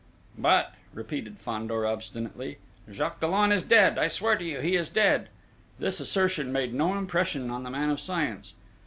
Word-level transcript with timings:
"But," 0.35 0.73
repeated 0.95 1.37
Fandor 1.37 1.85
obstinately: 1.85 2.57
"Jacques 2.91 3.19
Dollon 3.19 3.51
is 3.51 3.61
dead! 3.61 3.99
I 3.99 4.07
swear 4.07 4.35
to 4.35 4.43
you 4.43 4.59
he 4.59 4.75
is 4.75 4.89
dead!..." 4.89 5.29
This 5.77 5.99
assertion 5.99 6.51
made 6.51 6.73
no 6.73 6.97
impression 6.97 7.51
on 7.51 7.61
the 7.61 7.69
man 7.69 7.91
of 7.91 7.99
science. 8.01 8.55